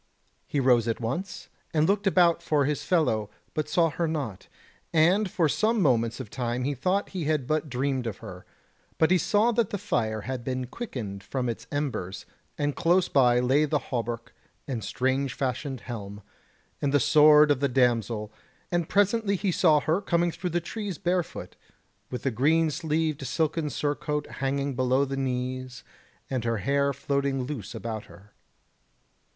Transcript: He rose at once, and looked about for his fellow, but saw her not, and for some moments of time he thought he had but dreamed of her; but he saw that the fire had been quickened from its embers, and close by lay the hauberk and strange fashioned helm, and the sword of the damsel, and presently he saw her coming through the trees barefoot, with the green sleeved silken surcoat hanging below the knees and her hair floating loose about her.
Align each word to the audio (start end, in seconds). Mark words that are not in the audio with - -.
He 0.47 0.59
rose 0.59 0.87
at 0.87 0.99
once, 0.99 1.47
and 1.75 1.87
looked 1.87 2.07
about 2.07 2.41
for 2.41 2.65
his 2.65 2.81
fellow, 2.83 3.29
but 3.53 3.69
saw 3.69 3.91
her 3.91 4.07
not, 4.07 4.47
and 4.91 5.29
for 5.29 5.47
some 5.47 5.79
moments 5.79 6.19
of 6.19 6.31
time 6.31 6.63
he 6.63 6.73
thought 6.73 7.09
he 7.09 7.25
had 7.25 7.45
but 7.45 7.69
dreamed 7.69 8.07
of 8.07 8.17
her; 8.17 8.43
but 8.97 9.11
he 9.11 9.19
saw 9.19 9.51
that 9.51 9.69
the 9.69 9.77
fire 9.77 10.21
had 10.21 10.43
been 10.43 10.65
quickened 10.65 11.21
from 11.23 11.47
its 11.47 11.67
embers, 11.71 12.25
and 12.57 12.75
close 12.75 13.09
by 13.09 13.39
lay 13.39 13.63
the 13.65 13.77
hauberk 13.93 14.33
and 14.67 14.83
strange 14.83 15.35
fashioned 15.35 15.81
helm, 15.81 16.23
and 16.81 16.91
the 16.91 16.99
sword 16.99 17.51
of 17.51 17.59
the 17.59 17.69
damsel, 17.69 18.31
and 18.71 18.89
presently 18.89 19.35
he 19.35 19.51
saw 19.51 19.79
her 19.81 20.01
coming 20.01 20.31
through 20.31 20.49
the 20.49 20.59
trees 20.59 20.97
barefoot, 20.97 21.55
with 22.09 22.23
the 22.23 22.31
green 22.31 22.71
sleeved 22.71 23.21
silken 23.27 23.69
surcoat 23.69 24.25
hanging 24.41 24.75
below 24.75 25.05
the 25.05 25.15
knees 25.15 25.83
and 26.27 26.43
her 26.43 26.57
hair 26.57 26.91
floating 26.91 27.43
loose 27.43 27.75
about 27.75 28.05
her. 28.05 28.33